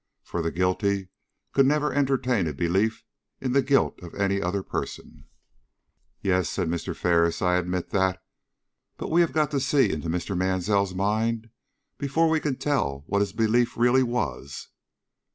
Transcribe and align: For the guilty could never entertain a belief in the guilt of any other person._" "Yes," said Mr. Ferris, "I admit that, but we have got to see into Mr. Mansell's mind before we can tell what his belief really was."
For 0.23 0.41
the 0.41 0.49
guilty 0.51 1.09
could 1.53 1.67
never 1.67 1.93
entertain 1.93 2.47
a 2.47 2.53
belief 2.53 3.05
in 3.39 3.51
the 3.51 3.61
guilt 3.61 3.99
of 4.01 4.15
any 4.15 4.41
other 4.41 4.63
person._" 4.63 5.25
"Yes," 6.23 6.49
said 6.49 6.67
Mr. 6.69 6.95
Ferris, 6.95 7.39
"I 7.39 7.57
admit 7.57 7.91
that, 7.91 8.19
but 8.97 9.11
we 9.11 9.21
have 9.21 9.31
got 9.31 9.51
to 9.51 9.59
see 9.59 9.91
into 9.91 10.09
Mr. 10.09 10.35
Mansell's 10.35 10.95
mind 10.95 11.51
before 11.99 12.31
we 12.31 12.39
can 12.39 12.55
tell 12.55 13.03
what 13.05 13.21
his 13.21 13.31
belief 13.31 13.77
really 13.77 14.01
was." 14.01 14.69